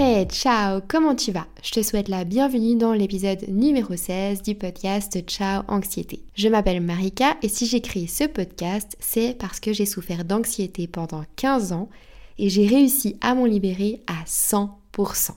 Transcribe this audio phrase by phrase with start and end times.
[0.00, 1.48] Hey, ciao, comment tu vas?
[1.60, 6.22] Je te souhaite la bienvenue dans l'épisode numéro 16 du podcast Ciao Anxiété.
[6.36, 10.86] Je m'appelle Marika et si j'ai créé ce podcast, c'est parce que j'ai souffert d'anxiété
[10.86, 11.88] pendant 15 ans
[12.38, 15.32] et j'ai réussi à m'en libérer à 100%.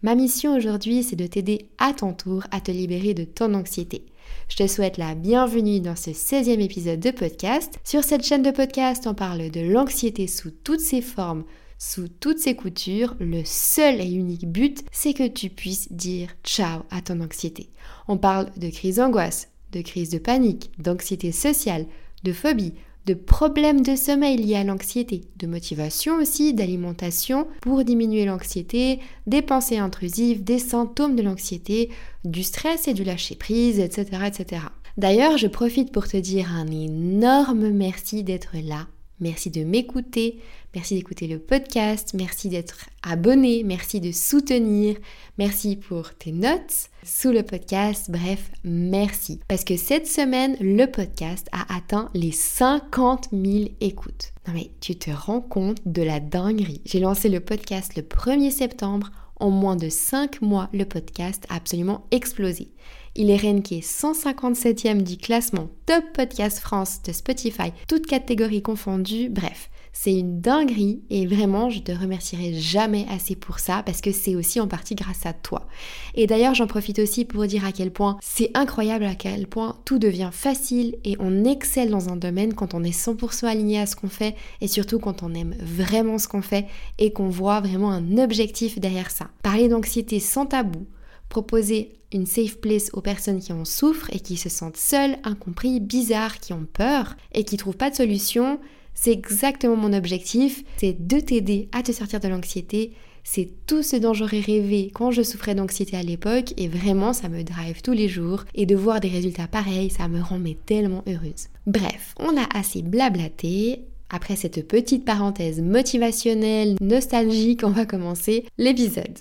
[0.00, 4.06] Ma mission aujourd'hui, c'est de t'aider à ton tour à te libérer de ton anxiété.
[4.48, 7.78] Je te souhaite la bienvenue dans ce 16e épisode de podcast.
[7.84, 11.44] Sur cette chaîne de podcast, on parle de l'anxiété sous toutes ses formes,
[11.82, 13.16] sous toutes ses coutures.
[13.18, 17.70] Le seul et unique but, c'est que tu puisses dire ciao à ton anxiété.
[18.06, 21.86] On parle de crise d'angoisse, de crise de panique, d'anxiété sociale,
[22.22, 22.74] de phobie,
[23.06, 29.42] de problèmes de sommeil liés à l'anxiété, de motivation aussi, d'alimentation pour diminuer l'anxiété, des
[29.42, 31.90] pensées intrusives, des symptômes de l'anxiété,
[32.24, 34.62] du stress et du lâcher-prise, etc., etc.
[34.98, 38.86] D'ailleurs, je profite pour te dire un énorme merci d'être là
[39.22, 40.40] Merci de m'écouter,
[40.74, 44.96] merci d'écouter le podcast, merci d'être abonné, merci de soutenir,
[45.38, 49.38] merci pour tes notes sous le podcast, bref, merci.
[49.46, 54.32] Parce que cette semaine, le podcast a atteint les 50 000 écoutes.
[54.48, 56.80] Non mais tu te rends compte de la dinguerie.
[56.84, 59.10] J'ai lancé le podcast le 1er septembre.
[59.36, 62.68] En moins de 5 mois, le podcast a absolument explosé.
[63.14, 69.28] Il est ranké 157e du classement Top Podcast France de Spotify, toutes catégories confondues.
[69.28, 74.12] Bref, c'est une dinguerie et vraiment je te remercierai jamais assez pour ça parce que
[74.12, 75.68] c'est aussi en partie grâce à toi.
[76.14, 79.76] Et d'ailleurs j'en profite aussi pour dire à quel point c'est incroyable à quel point
[79.84, 83.84] tout devient facile et on excelle dans un domaine quand on est 100% aligné à
[83.84, 86.66] ce qu'on fait et surtout quand on aime vraiment ce qu'on fait
[86.98, 89.28] et qu'on voit vraiment un objectif derrière ça.
[89.42, 90.86] Parler d'anxiété sans tabou,
[91.28, 95.80] proposer une safe place aux personnes qui en souffrent et qui se sentent seules, incompris,
[95.80, 98.60] bizarres, qui ont peur et qui trouvent pas de solution,
[98.94, 102.92] c'est exactement mon objectif, c'est de t'aider à te sortir de l'anxiété.
[103.24, 107.28] C'est tout ce dont j'aurais rêvé quand je souffrais d'anxiété à l'époque et vraiment ça
[107.28, 111.04] me drive tous les jours et de voir des résultats pareils, ça me rend tellement
[111.06, 111.48] heureuse.
[111.66, 113.84] Bref, on a assez blablaté.
[114.10, 119.18] Après cette petite parenthèse motivationnelle, nostalgique, on va commencer l'épisode.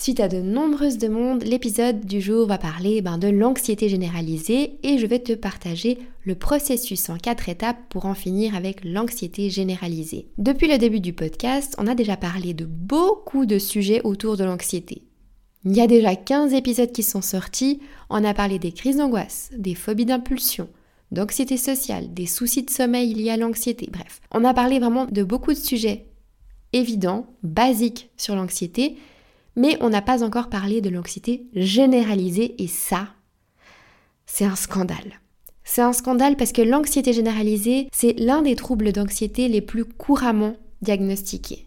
[0.00, 4.96] Suite à de nombreuses demandes, l'épisode du jour va parler ben, de l'anxiété généralisée et
[4.96, 10.26] je vais te partager le processus en quatre étapes pour en finir avec l'anxiété généralisée.
[10.38, 14.44] Depuis le début du podcast, on a déjà parlé de beaucoup de sujets autour de
[14.44, 15.02] l'anxiété.
[15.66, 19.50] Il y a déjà 15 épisodes qui sont sortis, on a parlé des crises d'angoisse,
[19.54, 20.70] des phobies d'impulsion,
[21.10, 24.22] d'anxiété sociale, des soucis de sommeil liés à l'anxiété, bref.
[24.32, 26.06] On a parlé vraiment de beaucoup de sujets
[26.72, 28.96] évidents, basiques sur l'anxiété,
[29.56, 33.08] mais on n'a pas encore parlé de l'anxiété généralisée et ça,
[34.26, 35.20] c'est un scandale.
[35.64, 40.56] C'est un scandale parce que l'anxiété généralisée, c'est l'un des troubles d'anxiété les plus couramment
[40.82, 41.66] diagnostiqués.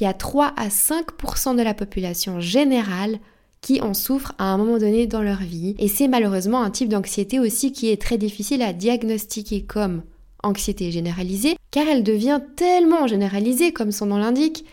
[0.00, 3.18] Il y a 3 à 5% de la population générale
[3.60, 5.74] qui en souffrent à un moment donné dans leur vie.
[5.78, 10.02] Et c'est malheureusement un type d'anxiété aussi qui est très difficile à diagnostiquer comme
[10.42, 14.64] anxiété généralisée, car elle devient tellement généralisée, comme son nom l'indique,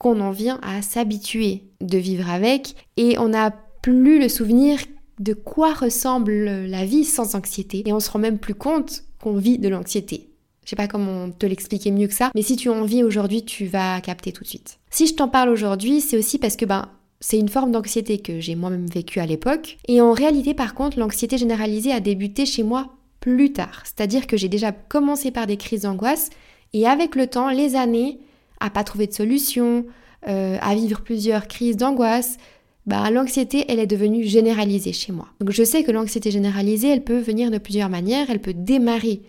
[0.00, 3.50] qu'on en vient à s'habituer de vivre avec et on n'a
[3.82, 4.78] plus le souvenir
[5.18, 9.36] de quoi ressemble la vie sans anxiété et on se rend même plus compte qu'on
[9.36, 10.30] vit de l'anxiété.
[10.64, 13.44] Je sais pas comment te l'expliquer mieux que ça, mais si tu en vis aujourd'hui,
[13.44, 14.78] tu vas capter tout de suite.
[14.90, 16.88] Si je t'en parle aujourd'hui, c'est aussi parce que ben
[17.20, 20.98] c'est une forme d'anxiété que j'ai moi-même vécue à l'époque et en réalité par contre,
[20.98, 25.58] l'anxiété généralisée a débuté chez moi plus tard, c'est-à-dire que j'ai déjà commencé par des
[25.58, 26.30] crises d'angoisse
[26.72, 28.20] et avec le temps, les années,
[28.60, 29.86] à pas trouver de solution,
[30.28, 32.36] euh, à vivre plusieurs crises d'angoisse,
[32.86, 35.28] bah, l'anxiété, elle est devenue généralisée chez moi.
[35.40, 38.30] Donc je sais que l'anxiété généralisée, elle peut venir de plusieurs manières.
[38.30, 39.22] Elle peut démarrer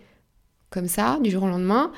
[0.69, 1.91] comme ça, du jour au lendemain.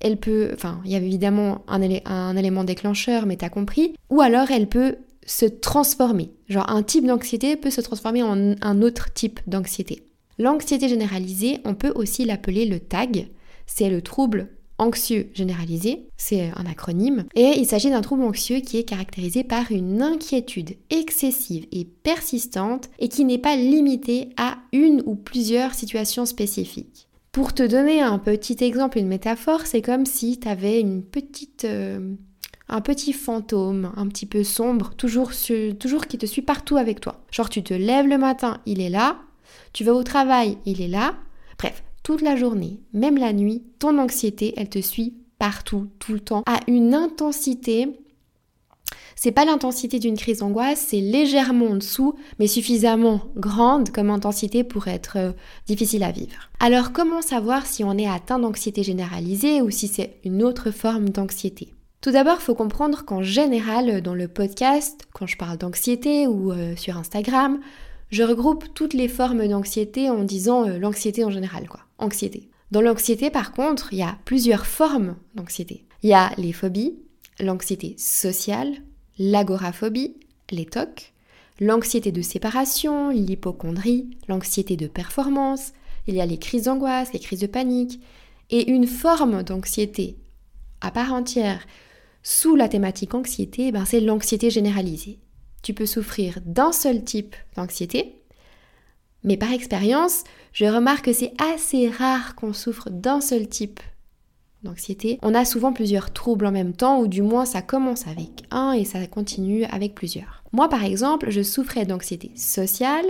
[0.00, 3.94] Elle peut, enfin, il y a évidemment un, un élément déclencheur, mais t'as compris.
[4.10, 6.30] Ou alors elle peut se transformer.
[6.48, 10.04] Genre un type d'anxiété peut se transformer en un autre type d'anxiété.
[10.38, 13.28] L'anxiété généralisée, on peut aussi l'appeler le TAG.
[13.66, 18.78] C'est le trouble anxieux généralisé, c'est un acronyme, et il s'agit d'un trouble anxieux qui
[18.78, 25.02] est caractérisé par une inquiétude excessive et persistante et qui n'est pas limitée à une
[25.04, 27.08] ou plusieurs situations spécifiques.
[27.32, 31.64] Pour te donner un petit exemple, une métaphore, c'est comme si tu avais une petite,
[31.64, 32.14] euh,
[32.68, 35.32] un petit fantôme un petit peu sombre, toujours,
[35.78, 37.20] toujours qui te suit partout avec toi.
[37.30, 39.18] Genre tu te lèves le matin, il est là,
[39.72, 41.14] tu vas au travail, il est là.
[41.58, 46.20] Bref, toute la journée, même la nuit, ton anxiété, elle te suit partout, tout le
[46.20, 48.00] temps, à une intensité.
[49.14, 54.64] C'est pas l'intensité d'une crise d'angoisse, c'est légèrement en dessous, mais suffisamment grande comme intensité
[54.64, 55.32] pour être euh,
[55.66, 56.48] difficile à vivre.
[56.60, 61.10] Alors comment savoir si on est atteint d'anxiété généralisée ou si c'est une autre forme
[61.10, 61.74] d'anxiété?
[62.00, 66.74] Tout d'abord, faut comprendre qu'en général, dans le podcast, quand je parle d'anxiété ou euh,
[66.74, 67.58] sur Instagram,
[68.10, 71.80] je regroupe toutes les formes d'anxiété en disant euh, l'anxiété en général, quoi.
[71.98, 72.48] Anxiété.
[72.70, 75.84] Dans l'anxiété, par contre, il y a plusieurs formes d'anxiété.
[76.02, 76.98] Il y a les phobies,
[77.40, 78.72] l'anxiété sociale,
[79.18, 80.16] l'agoraphobie,
[80.50, 81.12] les TOC,
[81.60, 85.72] l'anxiété de séparation, l'hypochondrie, l'anxiété de performance,
[86.06, 88.00] il y a les crises d'angoisse, les crises de panique,
[88.50, 90.16] et une forme d'anxiété
[90.80, 91.66] à part entière
[92.22, 95.18] sous la thématique anxiété, ben c'est l'anxiété généralisée.
[95.62, 98.14] Tu peux souffrir d'un seul type d'anxiété,
[99.24, 103.80] mais par expérience, je remarque que c'est assez rare qu'on souffre d'un seul type
[104.62, 105.18] d'anxiété.
[105.22, 108.72] On a souvent plusieurs troubles en même temps, ou du moins ça commence avec un
[108.72, 110.42] et ça continue avec plusieurs.
[110.52, 113.06] Moi par exemple, je souffrais d'anxiété sociale,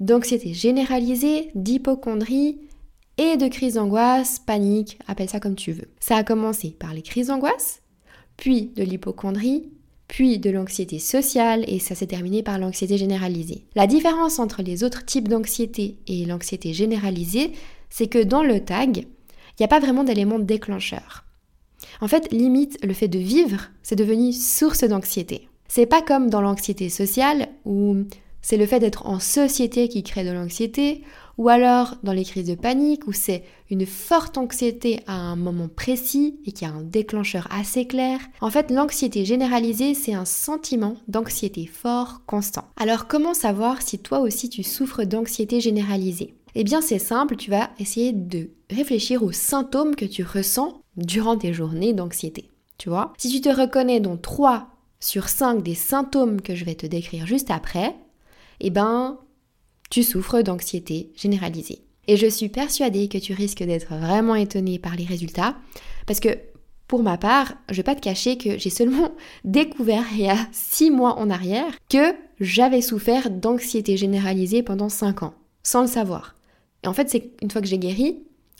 [0.00, 2.60] d'anxiété généralisée, d'hypochondrie
[3.18, 5.88] et de crise d'angoisse, panique, appelle ça comme tu veux.
[6.00, 7.82] Ça a commencé par les crises d'angoisse,
[8.36, 9.70] puis de l'hypochondrie,
[10.12, 13.64] puis de l'anxiété sociale et ça s'est terminé par l'anxiété généralisée.
[13.74, 17.52] La différence entre les autres types d'anxiété et l'anxiété généralisée,
[17.88, 19.06] c'est que dans le tag, il
[19.58, 21.24] n'y a pas vraiment d'élément déclencheur.
[22.02, 25.48] En fait, limite, le fait de vivre, c'est devenu source d'anxiété.
[25.66, 27.96] C'est pas comme dans l'anxiété sociale où
[28.42, 31.00] c'est le fait d'être en société qui crée de l'anxiété,
[31.38, 35.68] ou alors dans les crises de panique où c'est une forte anxiété à un moment
[35.68, 38.20] précis et qui a un déclencheur assez clair.
[38.40, 42.64] En fait, l'anxiété généralisée, c'est un sentiment d'anxiété fort, constant.
[42.76, 46.34] Alors comment savoir si toi aussi tu souffres d'anxiété généralisée?
[46.54, 51.36] Eh bien c'est simple, tu vas essayer de réfléchir aux symptômes que tu ressens durant
[51.36, 52.50] tes journées d'anxiété.
[52.78, 53.12] Tu vois?
[53.16, 54.68] Si tu te reconnais dans 3
[55.00, 57.96] sur 5 des symptômes que je vais te décrire juste après,
[58.60, 59.18] eh ben,
[59.92, 61.82] tu souffres d'anxiété généralisée.
[62.08, 65.54] Et je suis persuadée que tu risques d'être vraiment étonné par les résultats,
[66.06, 66.30] parce que
[66.88, 69.12] pour ma part, je vais pas te cacher que j'ai seulement
[69.44, 75.24] découvert il y a 6 mois en arrière que j'avais souffert d'anxiété généralisée pendant 5
[75.24, 76.36] ans, sans le savoir.
[76.84, 78.18] Et en fait, c'est une fois que j'ai guéri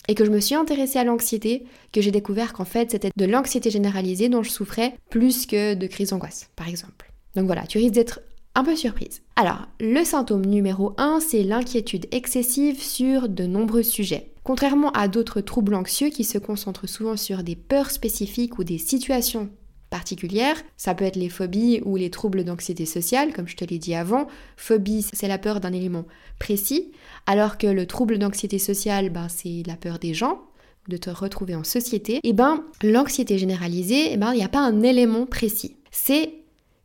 [0.09, 3.25] et que je me suis intéressée à l'anxiété que j'ai découvert qu'en fait, c'était de
[3.25, 7.11] l'anxiété généralisée dont je souffrais plus que de crise d'angoisse, par exemple.
[7.37, 8.21] Donc voilà, tu risques d'être
[8.55, 9.22] un peu surprise.
[9.37, 14.33] Alors, le symptôme numéro 1, c'est l'inquiétude excessive sur de nombreux sujets.
[14.45, 18.79] Contrairement à d'autres troubles anxieux qui se concentrent souvent sur des peurs spécifiques ou des
[18.79, 19.49] situations
[19.89, 23.79] particulières, ça peut être les phobies ou les troubles d'anxiété sociale, comme je te l'ai
[23.79, 24.27] dit avant.
[24.57, 26.07] Phobie, c'est la peur d'un élément
[26.39, 26.93] précis,
[27.27, 30.41] alors que le trouble d'anxiété sociale, ben, c'est la peur des gens,
[30.89, 32.21] de te retrouver en société.
[32.25, 35.77] Et ben, l'anxiété généralisée, eh ben, il n'y a pas un élément précis.
[35.91, 36.42] C'est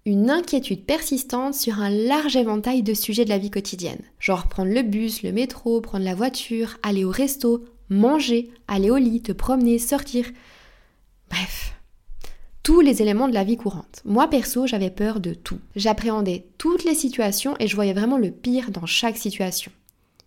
[0.08, 4.00] une inquiétude persistante sur un large éventail de sujets de la vie quotidienne.
[4.20, 8.96] Genre prendre le bus, le métro, prendre la voiture, aller au resto, manger, aller au
[8.96, 10.26] lit, te promener, sortir.
[11.30, 11.74] Bref,
[12.64, 14.02] tous les éléments de la vie courante.
[14.06, 15.60] Moi perso, j'avais peur de tout.
[15.76, 19.74] J'appréhendais toutes les situations et je voyais vraiment le pire dans chaque situation.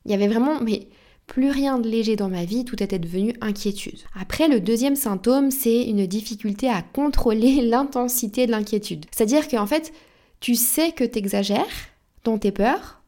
[0.04, 0.88] Il y avait vraiment mais
[1.30, 4.00] plus rien de léger dans ma vie, tout était devenu inquiétude.
[4.20, 9.06] Après, le deuxième symptôme, c'est une difficulté à contrôler l'intensité de l'inquiétude.
[9.12, 9.92] C'est-à-dire qu'en fait,
[10.40, 11.64] tu sais que tu exagères
[12.24, 13.00] dans tes peurs,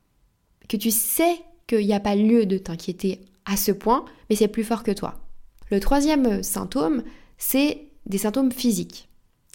[0.69, 4.47] que tu sais qu'il n'y a pas lieu de t'inquiéter à ce point, mais c'est
[4.47, 5.19] plus fort que toi.
[5.73, 7.03] Le troisième symptôme,
[7.39, 9.09] c'est des symptômes physiques.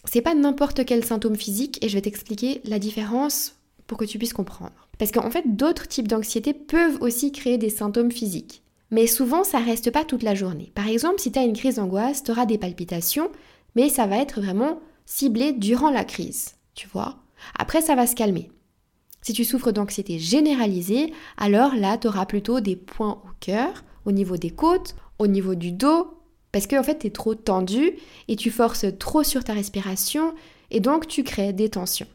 [0.04, 3.54] C'est pas n'importe quel symptôme physique et je vais t'expliquer la différence
[3.88, 4.88] pour que tu puisses comprendre.
[4.98, 8.62] Parce qu'en fait, d'autres types d'anxiété peuvent aussi créer des symptômes physiques.
[8.92, 10.70] Mais souvent, ça reste pas toute la journée.
[10.76, 13.30] Par exemple, si tu as une crise d'angoisse, tu auras des palpitations,
[13.74, 17.16] mais ça va être vraiment ciblé durant la crise, tu vois.
[17.58, 18.50] Après, ça va se calmer.
[19.22, 24.12] Si tu souffres d'anxiété généralisée, alors là, tu auras plutôt des points au cœur, au
[24.12, 26.14] niveau des côtes, au niveau du dos,
[26.52, 27.92] parce qu'en en fait, tu es trop tendu
[28.28, 30.34] et tu forces trop sur ta respiration
[30.70, 32.06] et donc tu crées des tensions.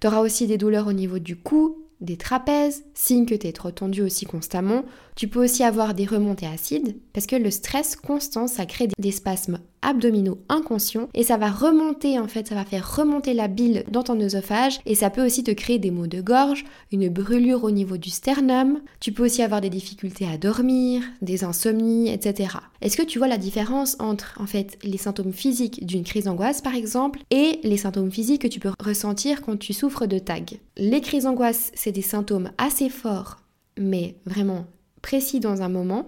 [0.00, 3.52] Tu auras aussi des douleurs au niveau du cou, des trapèzes, signe que tu es
[3.52, 4.84] trop tendu aussi constamment.
[5.16, 9.12] Tu peux aussi avoir des remontées acides parce que le stress constant, ça crée des
[9.12, 13.84] spasmes abdominaux inconscients et ça va remonter en fait, ça va faire remonter la bile
[13.90, 17.62] dans ton œsophage et ça peut aussi te créer des maux de gorge, une brûlure
[17.64, 18.80] au niveau du sternum.
[18.98, 22.56] Tu peux aussi avoir des difficultés à dormir, des insomnies, etc.
[22.80, 26.60] Est-ce que tu vois la différence entre en fait les symptômes physiques d'une crise d'angoisse
[26.60, 30.60] par exemple et les symptômes physiques que tu peux ressentir quand tu souffres de TAG
[30.76, 33.36] Les crises d'angoisse, c'est des symptômes assez forts
[33.78, 34.66] mais vraiment
[35.04, 36.06] précis dans un moment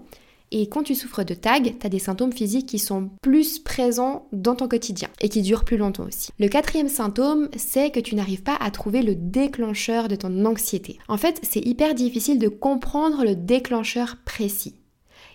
[0.51, 4.27] et quand tu souffres de TAG, tu as des symptômes physiques qui sont plus présents
[4.33, 6.31] dans ton quotidien et qui durent plus longtemps aussi.
[6.39, 10.99] Le quatrième symptôme, c'est que tu n'arrives pas à trouver le déclencheur de ton anxiété.
[11.09, 14.77] En fait, c'est hyper difficile de comprendre le déclencheur précis.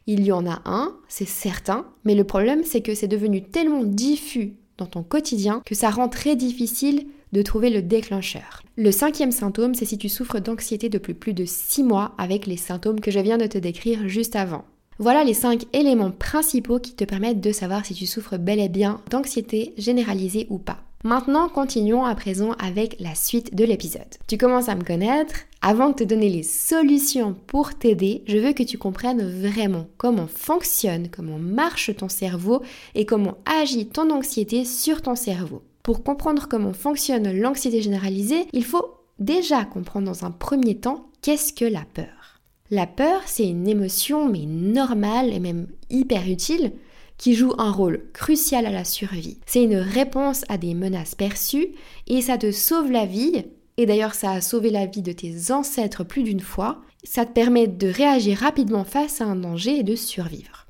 [0.08, 3.84] Il y en a un, c'est certain, mais le problème c'est que c'est devenu tellement
[3.84, 8.62] diffus dans ton quotidien que ça rend très difficile de trouver le déclencheur.
[8.76, 12.58] Le cinquième symptôme, c'est si tu souffres d'anxiété depuis plus de 6 mois avec les
[12.58, 14.66] symptômes que je viens de te décrire juste avant.
[15.00, 18.70] Voilà les 5 éléments principaux qui te permettent de savoir si tu souffres bel et
[18.70, 20.84] bien d'anxiété généralisée ou pas.
[21.04, 24.02] Maintenant, continuons à présent avec la suite de l'épisode.
[24.28, 25.34] Tu commences à me connaître.
[25.64, 30.28] Avant de te donner les solutions pour t'aider, je veux que tu comprennes vraiment comment
[30.28, 32.62] fonctionne, comment marche ton cerveau
[32.94, 35.64] et comment agit ton anxiété sur ton cerveau.
[35.84, 41.54] Pour comprendre comment fonctionne l'anxiété généralisée, il faut déjà comprendre dans un premier temps qu'est-ce
[41.54, 42.40] que la peur.
[42.70, 46.74] La peur, c'est une émotion mais normale et même hyper utile
[47.18, 49.40] qui joue un rôle crucial à la survie.
[49.46, 51.68] C'est une réponse à des menaces perçues
[52.08, 53.44] et ça te sauve la vie.
[53.78, 56.82] Et d'ailleurs, ça a sauvé la vie de tes ancêtres plus d'une fois.
[57.04, 60.68] Ça te permet de réagir rapidement face à un danger et de survivre.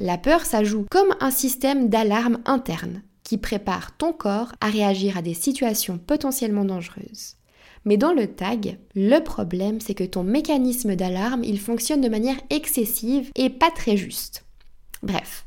[0.00, 5.16] La peur, ça joue comme un système d'alarme interne qui prépare ton corps à réagir
[5.16, 7.36] à des situations potentiellement dangereuses.
[7.86, 12.36] Mais dans le tag, le problème c'est que ton mécanisme d'alarme, il fonctionne de manière
[12.50, 14.44] excessive et pas très juste.
[15.02, 15.46] Bref,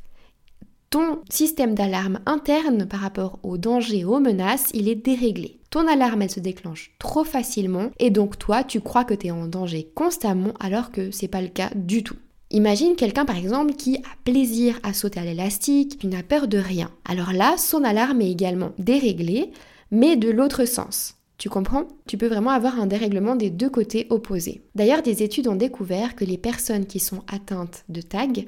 [0.89, 5.59] ton système d'alarme interne par rapport aux dangers aux menaces, il est déréglé.
[5.69, 9.31] Ton alarme, elle se déclenche trop facilement et donc toi, tu crois que tu es
[9.31, 12.17] en danger constamment alors que c'est pas le cas du tout.
[12.51, 16.57] Imagine quelqu'un par exemple qui a plaisir à sauter à l'élastique, qui n'a peur de
[16.57, 16.91] rien.
[17.03, 19.51] Alors là, son alarme est également déréglée,
[19.91, 21.15] mais de l'autre sens.
[21.37, 21.87] Tu comprends?
[22.07, 24.61] Tu peux vraiment avoir un dérèglement des deux côtés opposés.
[24.73, 28.47] D'ailleurs, des études ont découvert que les personnes qui sont atteintes de TAG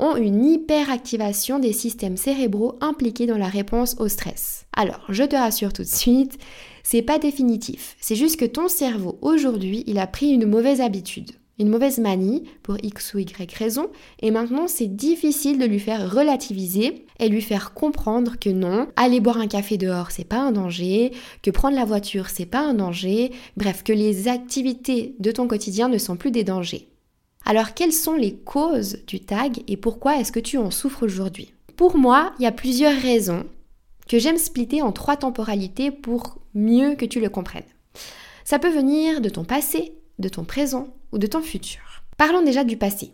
[0.00, 4.66] ont une hyperactivation des systèmes cérébraux impliqués dans la réponse au stress.
[4.72, 6.38] Alors, je te rassure tout de suite,
[6.82, 7.94] c'est pas définitif.
[8.00, 12.44] C'est juste que ton cerveau aujourd'hui, il a pris une mauvaise habitude une mauvaise manie
[12.62, 13.88] pour X ou Y raison,
[14.20, 19.20] et maintenant c'est difficile de lui faire relativiser et lui faire comprendre que non, aller
[19.20, 22.74] boire un café dehors c'est pas un danger, que prendre la voiture c'est pas un
[22.74, 26.88] danger, bref, que les activités de ton quotidien ne sont plus des dangers.
[27.44, 31.52] Alors quelles sont les causes du tag et pourquoi est-ce que tu en souffres aujourd'hui?
[31.76, 33.44] Pour moi, il y a plusieurs raisons
[34.08, 37.62] que j'aime splitter en trois temporalités pour mieux que tu le comprennes.
[38.44, 41.80] Ça peut venir de ton passé, de ton présent ou de ton futur.
[42.18, 43.12] Parlons déjà du passé.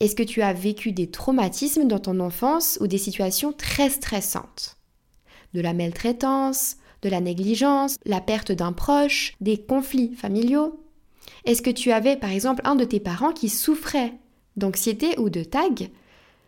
[0.00, 4.76] Est-ce que tu as vécu des traumatismes dans ton enfance ou des situations très stressantes?
[5.52, 10.80] De la maltraitance, de la négligence, la perte d'un proche, des conflits familiaux?
[11.44, 14.14] Est-ce que tu avais par exemple un de tes parents qui souffrait
[14.56, 15.90] d'anxiété ou de tag?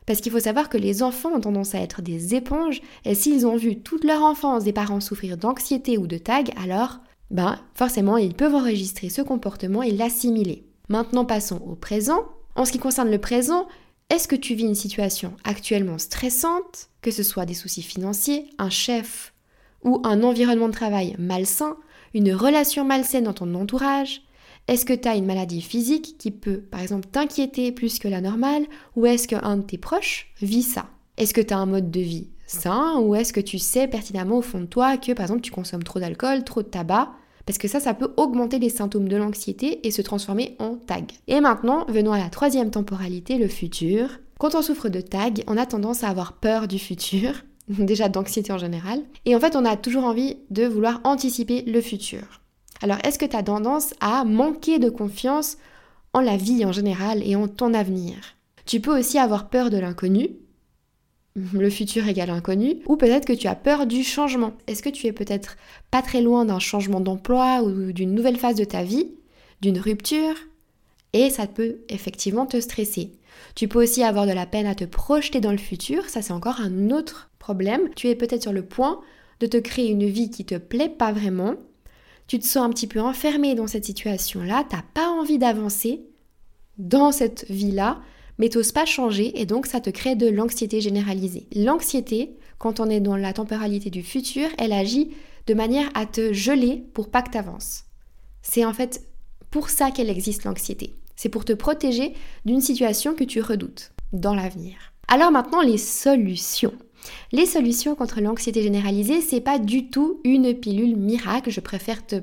[0.06, 3.44] Parce qu'il faut savoir que les enfants ont tendance à être des éponges, et s'ils
[3.44, 7.00] ont vu toute leur enfance des parents souffrir d'anxiété ou de tag, alors
[7.30, 10.64] ben forcément ils peuvent enregistrer ce comportement et l'assimiler.
[10.88, 12.24] Maintenant passons au présent.
[12.54, 13.66] En ce qui concerne le présent,
[14.08, 18.70] est-ce que tu vis une situation actuellement stressante, que ce soit des soucis financiers, un
[18.70, 19.34] chef
[19.82, 21.76] ou un environnement de travail malsain,
[22.14, 24.22] une relation malsaine dans ton entourage?
[24.68, 28.20] Est-ce que tu as une maladie physique qui peut par exemple t'inquiéter plus que la
[28.20, 30.86] normale ou est-ce qu'un de tes proches vit ça?
[31.16, 34.38] Est-ce que tu as un mode de vie sain ou est-ce que tu sais pertinemment
[34.38, 37.10] au fond de toi que par exemple tu consommes trop d'alcool, trop de tabac
[37.46, 41.12] parce que ça, ça peut augmenter les symptômes de l'anxiété et se transformer en tag.
[41.28, 44.18] Et maintenant, venons à la troisième temporalité, le futur.
[44.38, 47.32] Quand on souffre de tag, on a tendance à avoir peur du futur,
[47.68, 51.80] déjà d'anxiété en général, et en fait, on a toujours envie de vouloir anticiper le
[51.80, 52.42] futur.
[52.82, 55.56] Alors, est-ce que tu as tendance à manquer de confiance
[56.12, 58.16] en la vie en général et en ton avenir?
[58.66, 60.30] Tu peux aussi avoir peur de l'inconnu,
[61.52, 64.52] le futur égale inconnu, ou peut-être que tu as peur du changement.
[64.66, 65.56] Est-ce que tu es peut-être
[65.90, 69.12] pas très loin d'un changement d'emploi ou d'une nouvelle phase de ta vie,
[69.60, 70.34] d'une rupture?
[71.12, 73.12] Et ça peut effectivement te stresser.
[73.54, 76.32] Tu peux aussi avoir de la peine à te projeter dans le futur, ça c'est
[76.32, 77.90] encore un autre problème.
[77.94, 79.00] Tu es peut-être sur le point
[79.40, 81.54] de te créer une vie qui te plaît pas vraiment.
[82.26, 86.02] Tu te sens un petit peu enfermé dans cette situation-là, t'as pas envie d'avancer
[86.78, 88.00] dans cette vie-là,
[88.38, 91.46] mais t'oses pas changer et donc ça te crée de l'anxiété généralisée.
[91.54, 95.10] L'anxiété, quand on est dans la temporalité du futur, elle agit
[95.46, 97.84] de manière à te geler pour pas que t'avances.
[98.42, 99.02] C'est en fait
[99.50, 100.96] pour ça qu'elle existe l'anxiété.
[101.14, 102.14] C'est pour te protéger
[102.44, 104.76] d'une situation que tu redoutes dans l'avenir.
[105.08, 106.74] Alors maintenant les solutions.
[107.32, 112.16] Les solutions contre l'anxiété généralisée, c'est pas du tout une pilule miracle, je préfère te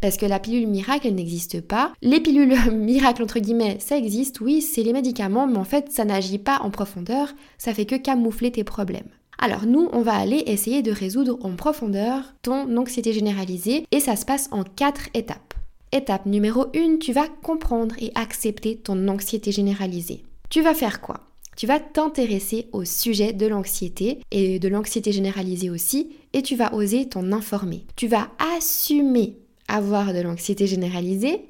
[0.00, 1.92] parce que la pilule miracle, n'existe pas.
[2.02, 6.04] Les pilules miracles, entre guillemets, ça existe, oui, c'est les médicaments, mais en fait, ça
[6.04, 9.08] n'agit pas en profondeur, ça fait que camoufler tes problèmes.
[9.38, 14.16] Alors nous, on va aller essayer de résoudre en profondeur ton anxiété généralisée, et ça
[14.16, 15.54] se passe en quatre étapes.
[15.92, 20.24] Étape numéro 1, tu vas comprendre et accepter ton anxiété généralisée.
[20.50, 21.20] Tu vas faire quoi?
[21.56, 26.74] Tu vas t'intéresser au sujet de l'anxiété et de l'anxiété généralisée aussi et tu vas
[26.74, 27.86] oser t'en informer.
[27.96, 31.46] Tu vas assumer avoir de l'anxiété généralisée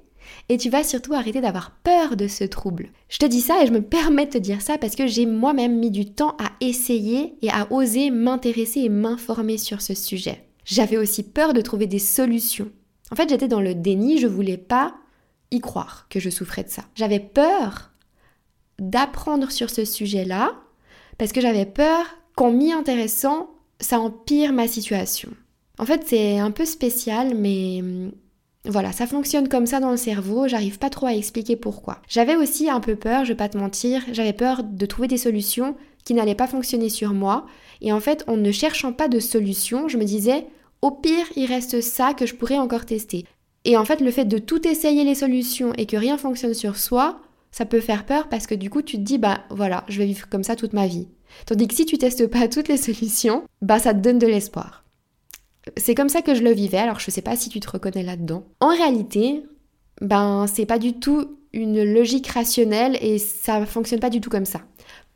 [0.48, 2.90] et tu vas surtout arrêter d'avoir peur de ce trouble.
[3.08, 5.26] Je te dis ça et je me permets de te dire ça parce que j'ai
[5.26, 10.44] moi-même mis du temps à essayer et à oser m'intéresser et m'informer sur ce sujet.
[10.64, 12.70] J'avais aussi peur de trouver des solutions.
[13.10, 14.94] En fait, j'étais dans le déni, je voulais pas
[15.50, 16.84] y croire que je souffrais de ça.
[16.94, 17.92] J'avais peur
[18.78, 20.54] d'apprendre sur ce sujet-là
[21.18, 22.04] parce que j'avais peur
[22.35, 25.30] qu'en m'y intéressant, ça empire ma situation.
[25.78, 28.12] En fait, c'est un peu spécial, mais hum,
[28.64, 32.00] voilà, ça fonctionne comme ça dans le cerveau, j'arrive pas trop à expliquer pourquoi.
[32.09, 35.18] J'avais aussi un peu peur, je vais pas te mentir, j'avais peur de trouver des
[35.18, 37.47] solutions qui n'allaient pas fonctionner sur moi.
[37.80, 40.47] Et en fait, en ne cherchant pas de solution, je me disais,
[40.83, 43.25] au pire, il reste ça que je pourrais encore tester.
[43.64, 46.76] Et en fait, le fait de tout essayer les solutions et que rien fonctionne sur
[46.76, 47.21] soi,
[47.56, 50.04] ça peut faire peur parce que du coup, tu te dis, bah voilà, je vais
[50.04, 51.08] vivre comme ça toute ma vie.
[51.46, 54.84] Tandis que si tu testes pas toutes les solutions, bah ça te donne de l'espoir.
[55.78, 58.02] C'est comme ça que je le vivais, alors je sais pas si tu te reconnais
[58.02, 58.44] là-dedans.
[58.60, 59.42] En réalité,
[60.02, 64.44] ben c'est pas du tout une logique rationnelle et ça fonctionne pas du tout comme
[64.44, 64.60] ça.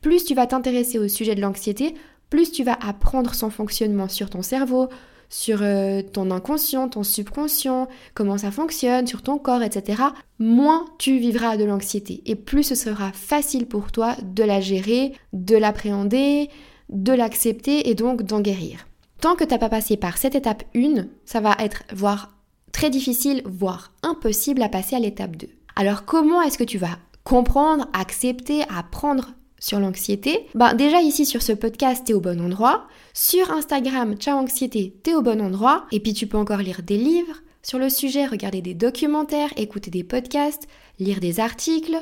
[0.01, 1.95] Plus tu vas t'intéresser au sujet de l'anxiété,
[2.31, 4.89] plus tu vas apprendre son fonctionnement sur ton cerveau,
[5.31, 10.03] sur euh, ton inconscient, ton subconscient, comment ça fonctionne, sur ton corps, etc.,
[10.39, 15.13] moins tu vivras de l'anxiété et plus ce sera facile pour toi de la gérer,
[15.33, 16.51] de l'appréhender,
[16.91, 18.87] de l'accepter et donc d'en guérir.
[19.21, 22.35] Tant que tu n'as pas passé par cette étape 1, ça va être voire
[22.73, 25.49] très difficile, voire impossible à passer à l'étape 2.
[25.77, 31.43] Alors comment est-ce que tu vas comprendre, accepter, apprendre sur l'anxiété, bah déjà ici sur
[31.43, 32.89] ce podcast, t'es au bon endroit.
[33.13, 35.87] Sur Instagram, Ciao Anxiété, t'es au bon endroit.
[35.93, 39.91] Et puis tu peux encore lire des livres sur le sujet, regarder des documentaires, écouter
[39.91, 40.67] des podcasts,
[40.99, 41.99] lire des articles.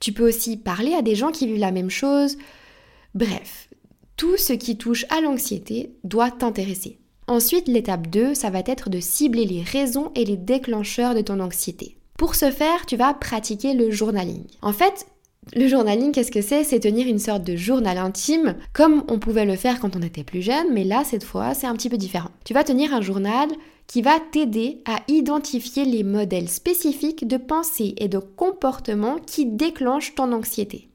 [0.00, 2.36] Tu peux aussi parler à des gens qui vivent la même chose.
[3.14, 3.68] Bref,
[4.16, 6.98] tout ce qui touche à l'anxiété doit t'intéresser.
[7.28, 11.40] Ensuite, l'étape 2, ça va être de cibler les raisons et les déclencheurs de ton
[11.40, 11.96] anxiété.
[12.18, 14.44] Pour ce faire, tu vas pratiquer le journaling.
[14.62, 15.06] En fait,
[15.54, 16.64] le journaling, qu'est-ce que c'est?
[16.64, 20.24] C'est tenir une sorte de journal intime, comme on pouvait le faire quand on était
[20.24, 22.30] plus jeune, mais là, cette fois, c'est un petit peu différent.
[22.44, 23.48] Tu vas tenir un journal
[23.86, 30.16] qui va t'aider à identifier les modèles spécifiques de pensée et de comportement qui déclenchent
[30.16, 30.88] ton anxiété.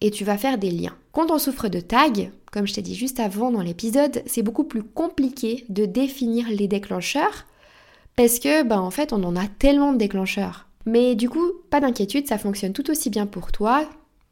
[0.00, 0.96] Et tu vas faire des liens.
[1.12, 4.64] Quand on souffre de tag, comme je t'ai dit juste avant dans l'épisode, c'est beaucoup
[4.64, 7.44] plus compliqué de définir les déclencheurs
[8.16, 10.69] parce que, ben, en fait, on en a tellement de déclencheurs.
[10.90, 13.88] Mais du coup, pas d'inquiétude, ça fonctionne tout aussi bien pour toi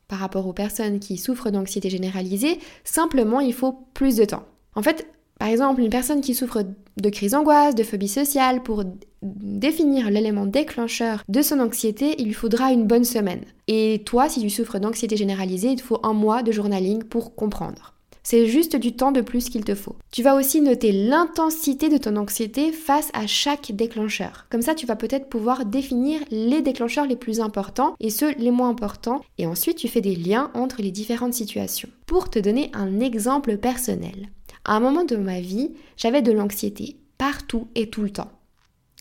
[0.09, 4.43] par rapport aux personnes qui souffrent d'anxiété généralisée, simplement il faut plus de temps.
[4.75, 5.07] En fait,
[5.39, 6.65] par exemple, une personne qui souffre
[6.97, 8.83] de crise d'angoisse, de phobie sociale, pour
[9.23, 13.43] définir l'élément déclencheur de son anxiété, il lui faudra une bonne semaine.
[13.69, 17.37] Et toi, si tu souffres d'anxiété généralisée, il te faut un mois de journaling pour
[17.37, 17.95] comprendre.
[18.23, 19.97] C'est juste du temps de plus qu'il te faut.
[20.11, 24.47] Tu vas aussi noter l'intensité de ton anxiété face à chaque déclencheur.
[24.51, 28.51] Comme ça, tu vas peut-être pouvoir définir les déclencheurs les plus importants et ceux les
[28.51, 29.21] moins importants.
[29.39, 31.89] Et ensuite, tu fais des liens entre les différentes situations.
[32.07, 34.29] Pour te donner un exemple personnel,
[34.65, 38.31] à un moment de ma vie, j'avais de l'anxiété partout et tout le temps.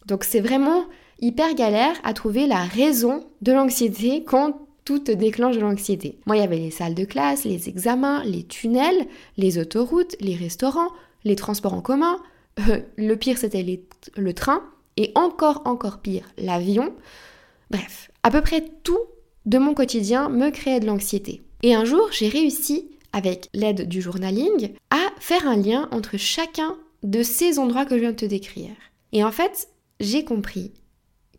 [0.06, 0.86] Donc c'est vraiment
[1.19, 6.17] hyper galère à trouver la raison de l'anxiété quand tout te déclenche de l'anxiété.
[6.26, 10.36] Moi, il y avait les salles de classe, les examens, les tunnels, les autoroutes, les
[10.36, 10.93] restaurants,
[11.26, 12.21] les transports en commun.
[12.69, 13.84] Euh, le pire, c'était
[14.15, 14.63] le train.
[14.95, 16.93] Et encore, encore pire, l'avion.
[17.69, 19.02] Bref, à peu près tout
[19.45, 21.41] de mon quotidien me créait de l'anxiété.
[21.63, 26.78] Et un jour, j'ai réussi, avec l'aide du journaling, à faire un lien entre chacun
[27.04, 28.71] de ces endroits que je viens de te décrire.
[29.12, 29.67] Et en fait,
[30.00, 30.71] j'ai compris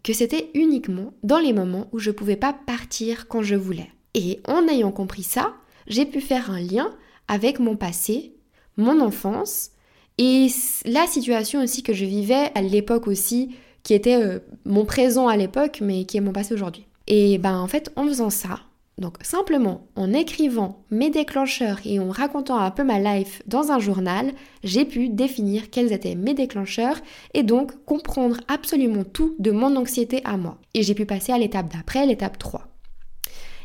[0.03, 3.91] que c'était uniquement dans les moments où je pouvais pas partir quand je voulais.
[4.15, 5.55] Et en ayant compris ça,
[5.87, 6.95] j'ai pu faire un lien
[7.29, 8.35] avec mon passé,
[8.77, 9.71] mon enfance
[10.19, 10.49] et
[10.85, 15.37] la situation aussi que je vivais à l'époque aussi, qui était euh, mon présent à
[15.37, 16.87] l'époque, mais qui est mon passé aujourd'hui.
[17.07, 18.61] Et ben en fait, en faisant ça,
[18.99, 23.79] donc simplement en écrivant mes déclencheurs et en racontant un peu ma life dans un
[23.79, 24.33] journal,
[24.65, 26.99] j'ai pu définir quels étaient mes déclencheurs
[27.35, 30.59] et donc comprendre absolument tout de mon anxiété à moi.
[30.75, 32.67] Et j'ai pu passer à l'étape d'après, l'étape 3.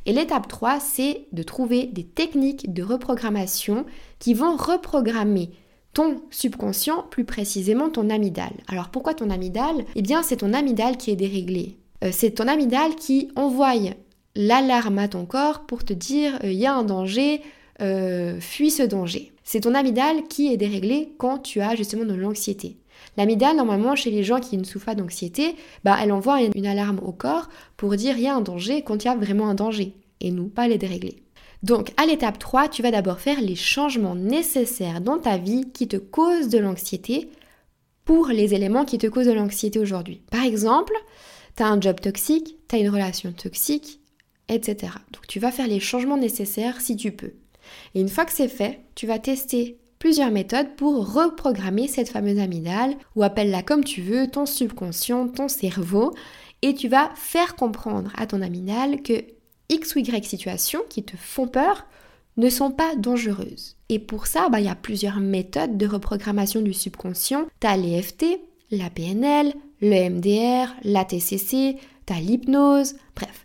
[0.05, 3.85] Et l'étape 3, c'est de trouver des techniques de reprogrammation
[4.19, 5.51] qui vont reprogrammer
[5.93, 8.53] ton subconscient, plus précisément ton amygdale.
[8.67, 9.85] Alors pourquoi ton amygdale?
[9.95, 11.77] Eh bien c'est ton amygdale qui est déréglé.
[12.03, 13.75] Euh, c'est ton amygdale qui envoie
[14.35, 17.41] l'alarme à ton corps pour te dire il euh, y a un danger,
[17.81, 19.31] euh, fuis ce danger.
[19.43, 22.77] C'est ton amygdale qui est déréglée quand tu as justement de l'anxiété.
[23.17, 26.99] L'amygdale, normalement, chez les gens qui ne souffrent pas d'anxiété, bah, elle envoie une alarme
[27.03, 29.55] au corps pour dire il y a un danger quand il y a vraiment un
[29.55, 31.23] danger, et nous, pas les dérégler.
[31.63, 35.87] Donc à l'étape 3, tu vas d'abord faire les changements nécessaires dans ta vie qui
[35.87, 37.29] te causent de l'anxiété
[38.03, 40.21] pour les éléments qui te causent de l'anxiété aujourd'hui.
[40.29, 40.93] Par exemple,
[41.55, 44.01] tu as un job toxique, tu as une relation toxique,
[44.53, 44.93] etc.
[45.11, 47.33] Donc tu vas faire les changements nécessaires si tu peux.
[47.95, 52.39] Et une fois que c'est fait, tu vas tester plusieurs méthodes pour reprogrammer cette fameuse
[52.39, 56.13] amygdale, ou appelle-la comme tu veux, ton subconscient, ton cerveau,
[56.61, 59.23] et tu vas faire comprendre à ton amygdale que
[59.69, 61.85] X ou Y situations qui te font peur
[62.37, 63.77] ne sont pas dangereuses.
[63.89, 67.45] Et pour ça, bah, il y a plusieurs méthodes de reprogrammation du subconscient.
[67.59, 68.25] Tu as l'EFT,
[68.71, 73.42] la PNL, le MDR, la TCC, tu as l'hypnose, bref.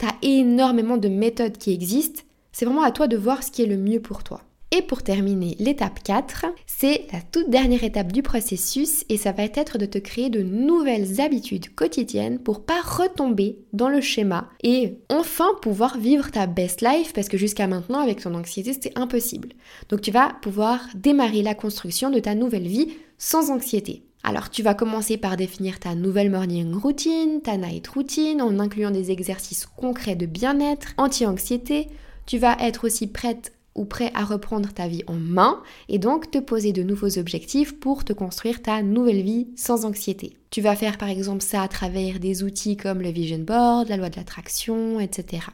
[0.00, 2.22] Tu énormément de méthodes qui existent.
[2.52, 4.40] C'est vraiment à toi de voir ce qui est le mieux pour toi.
[4.72, 9.42] Et pour terminer, l'étape 4, c'est la toute dernière étape du processus et ça va
[9.42, 14.96] être de te créer de nouvelles habitudes quotidiennes pour pas retomber dans le schéma et
[15.10, 19.50] enfin pouvoir vivre ta best life parce que jusqu'à maintenant avec ton anxiété c'était impossible.
[19.88, 24.04] Donc tu vas pouvoir démarrer la construction de ta nouvelle vie sans anxiété.
[24.22, 28.90] Alors tu vas commencer par définir ta nouvelle morning routine, ta night routine en incluant
[28.90, 31.88] des exercices concrets de bien-être, anti-anxiété.
[32.26, 36.30] Tu vas être aussi prête ou prêt à reprendre ta vie en main et donc
[36.30, 40.36] te poser de nouveaux objectifs pour te construire ta nouvelle vie sans anxiété.
[40.50, 43.96] Tu vas faire par exemple ça à travers des outils comme le vision board, la
[43.96, 45.44] loi de l'attraction, etc.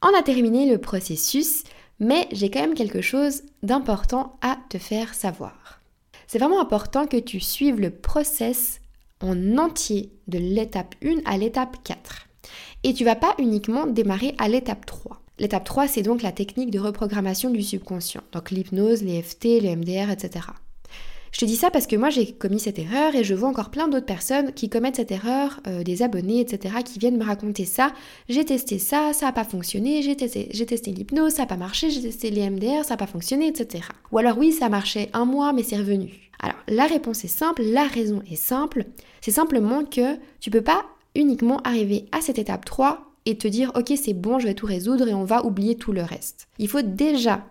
[0.00, 1.64] On a terminé le processus,
[1.98, 5.81] mais j'ai quand même quelque chose d'important à te faire savoir.
[6.32, 8.80] C'est vraiment important que tu suives le process
[9.20, 12.26] en entier de l'étape 1 à l'étape 4.
[12.84, 15.20] Et tu vas pas uniquement démarrer à l'étape 3.
[15.38, 19.76] L'étape 3, c'est donc la technique de reprogrammation du subconscient, donc l'hypnose, les FT, les
[19.76, 20.46] MDR, etc.
[21.32, 23.70] Je te dis ça parce que moi j'ai commis cette erreur et je vois encore
[23.70, 27.64] plein d'autres personnes qui commettent cette erreur, euh, des abonnés, etc., qui viennent me raconter
[27.64, 27.92] ça.
[28.28, 31.90] J'ai testé ça, ça n'a pas fonctionné, j'ai testé, testé l'hypnose, ça n'a pas marché,
[31.90, 33.84] j'ai testé les MDR, ça n'a pas fonctionné, etc.
[34.12, 36.30] Ou alors oui, ça marchait un mois, mais c'est revenu.
[36.38, 38.84] Alors la réponse est simple, la raison est simple,
[39.22, 43.72] c'est simplement que tu peux pas uniquement arriver à cette étape 3 et te dire
[43.74, 46.46] ok c'est bon, je vais tout résoudre et on va oublier tout le reste.
[46.58, 47.46] Il faut déjà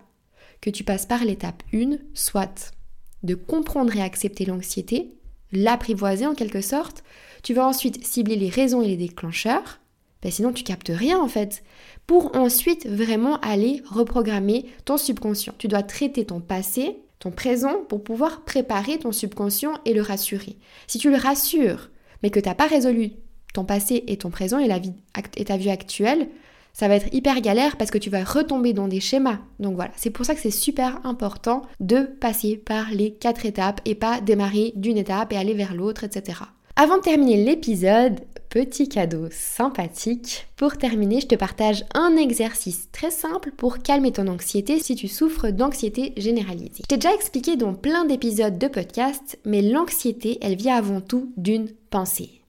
[0.60, 2.72] que tu passes par l'étape 1, soit
[3.22, 5.14] de comprendre et accepter l'anxiété,
[5.52, 7.04] l'apprivoiser en quelque sorte.
[7.42, 9.80] Tu vas ensuite cibler les raisons et les déclencheurs,
[10.22, 11.62] ben sinon tu captes rien en fait.
[12.06, 15.54] Pour ensuite vraiment aller reprogrammer ton subconscient.
[15.58, 20.56] Tu dois traiter ton passé, ton présent pour pouvoir préparer ton subconscient et le rassurer.
[20.86, 21.90] Si tu le rassures,
[22.22, 23.12] mais que tu n'as pas résolu
[23.52, 24.94] ton passé et ton présent et, la vie,
[25.36, 26.28] et ta vie actuelle,
[26.72, 29.38] ça va être hyper galère parce que tu vas retomber dans des schémas.
[29.60, 33.80] Donc voilà, c'est pour ça que c'est super important de passer par les quatre étapes
[33.84, 36.40] et pas démarrer d'une étape et aller vers l'autre, etc.
[36.76, 40.46] Avant de terminer l'épisode, petit cadeau sympathique.
[40.56, 45.08] Pour terminer, je te partage un exercice très simple pour calmer ton anxiété si tu
[45.08, 46.82] souffres d'anxiété généralisée.
[46.82, 51.32] Je t'ai déjà expliqué dans plein d'épisodes de podcast, mais l'anxiété, elle vient avant tout
[51.36, 52.42] d'une pensée.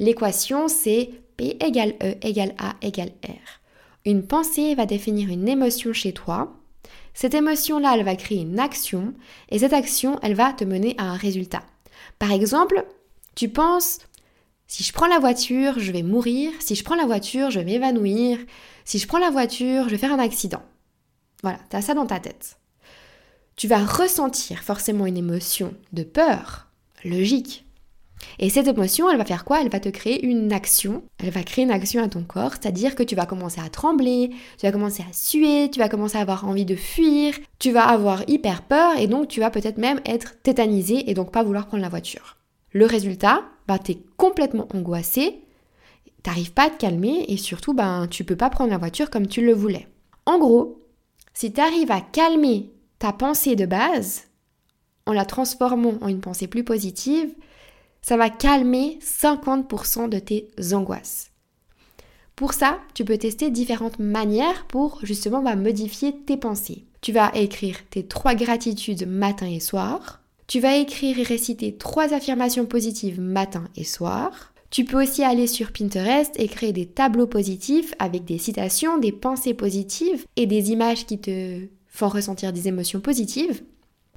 [0.00, 3.60] L'équation, c'est P égale E égale A égale R.
[4.04, 6.52] Une pensée va définir une émotion chez toi.
[7.14, 9.14] Cette émotion-là, elle va créer une action
[9.48, 11.62] et cette action, elle va te mener à un résultat.
[12.18, 12.84] Par exemple,
[13.34, 14.00] tu penses,
[14.66, 16.50] si je prends la voiture, je vais mourir.
[16.60, 18.38] Si je prends la voiture, je vais m'évanouir.
[18.84, 20.62] Si je prends la voiture, je vais faire un accident.
[21.42, 22.58] Voilà, tu as ça dans ta tête.
[23.54, 26.68] Tu vas ressentir forcément une émotion de peur,
[27.04, 27.64] logique.
[28.38, 29.60] Et cette émotion, elle va faire quoi?
[29.60, 31.02] Elle va te créer une action.
[31.18, 34.30] Elle va créer une action à ton corps, c'est-à-dire que tu vas commencer à trembler,
[34.58, 37.86] tu vas commencer à suer, tu vas commencer à avoir envie de fuir, tu vas
[37.86, 41.66] avoir hyper peur et donc tu vas peut-être même être tétanisé et donc pas vouloir
[41.66, 42.36] prendre la voiture.
[42.72, 45.42] Le résultat, bah, tu es complètement angoissé,
[46.22, 49.26] t'arrives pas à te calmer et surtout, ben, tu peux pas prendre la voiture comme
[49.26, 49.88] tu le voulais.
[50.26, 50.84] En gros,
[51.34, 54.24] si tu arrives à calmer ta pensée de base,
[55.06, 57.34] en la transformant en une pensée plus positive,
[58.02, 61.30] ça va calmer 50% de tes angoisses.
[62.36, 66.84] Pour ça, tu peux tester différentes manières pour justement bah, modifier tes pensées.
[67.00, 70.22] Tu vas écrire tes trois gratitudes matin et soir.
[70.46, 74.52] Tu vas écrire et réciter trois affirmations positives matin et soir.
[74.70, 79.12] Tu peux aussi aller sur Pinterest et créer des tableaux positifs avec des citations, des
[79.12, 83.62] pensées positives et des images qui te font ressentir des émotions positives.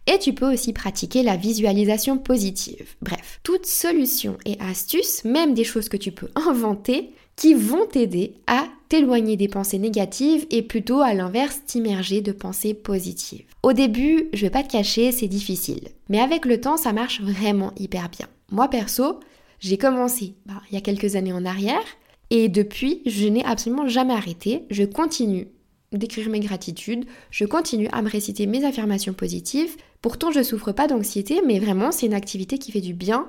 [0.07, 2.95] Et tu peux aussi pratiquer la visualisation positive.
[3.01, 8.35] Bref, toutes solutions et astuces, même des choses que tu peux inventer, qui vont t'aider
[8.47, 13.45] à t'éloigner des pensées négatives et plutôt à l'inverse t'immerger de pensées positives.
[13.63, 15.89] Au début, je vais pas te cacher, c'est difficile.
[16.09, 18.27] Mais avec le temps, ça marche vraiment hyper bien.
[18.51, 19.19] Moi perso,
[19.59, 21.83] j'ai commencé bah, il y a quelques années en arrière
[22.31, 24.65] et depuis, je n'ai absolument jamais arrêté.
[24.69, 25.47] Je continue
[25.91, 29.75] d'écrire mes gratitudes, je continue à me réciter mes affirmations positives.
[30.01, 33.27] Pourtant, je souffre pas d'anxiété, mais vraiment, c'est une activité qui fait du bien.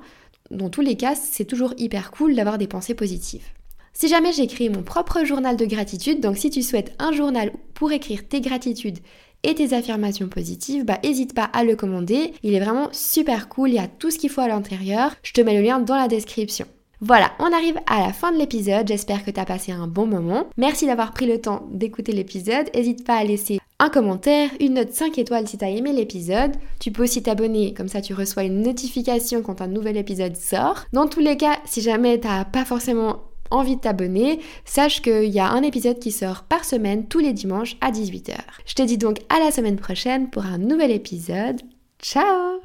[0.51, 3.45] Dans tous les cas, c'est toujours hyper cool d'avoir des pensées positives.
[3.93, 7.91] Si jamais créé mon propre journal de gratitude, donc si tu souhaites un journal pour
[7.91, 8.97] écrire tes gratitudes
[9.43, 12.33] et tes affirmations positives, bah hésite pas à le commander.
[12.41, 15.15] Il est vraiment super cool, il y a tout ce qu'il faut à l'intérieur.
[15.21, 16.65] Je te mets le lien dans la description.
[17.05, 18.87] Voilà, on arrive à la fin de l'épisode.
[18.87, 20.47] J'espère que tu as passé un bon moment.
[20.55, 22.69] Merci d'avoir pris le temps d'écouter l'épisode.
[22.73, 26.55] N'hésite pas à laisser un commentaire, une note 5 étoiles si tu as aimé l'épisode.
[26.79, 30.85] Tu peux aussi t'abonner, comme ça tu reçois une notification quand un nouvel épisode sort.
[30.93, 33.17] Dans tous les cas, si jamais tu n'as pas forcément
[33.51, 37.33] envie de t'abonner, sache qu'il y a un épisode qui sort par semaine tous les
[37.33, 38.37] dimanches à 18h.
[38.65, 41.59] Je te dis donc à la semaine prochaine pour un nouvel épisode.
[42.01, 42.63] Ciao